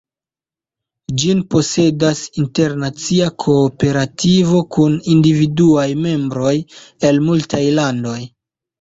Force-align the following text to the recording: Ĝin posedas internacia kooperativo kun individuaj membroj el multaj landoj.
Ĝin 1.23 1.43
posedas 1.55 2.21
internacia 2.45 3.29
kooperativo 3.45 4.65
kun 4.79 4.99
individuaj 5.19 5.89
membroj 6.11 6.59
el 7.13 7.25
multaj 7.31 7.67
landoj. 7.81 8.21